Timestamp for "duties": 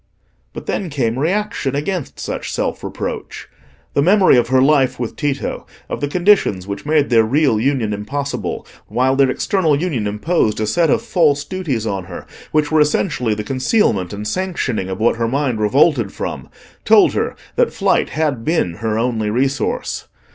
11.45-11.85